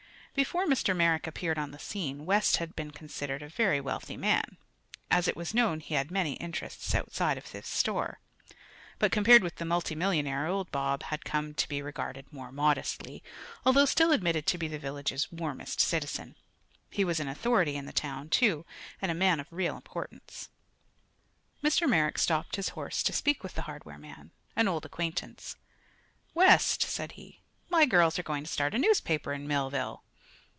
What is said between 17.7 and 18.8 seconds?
in the town, too,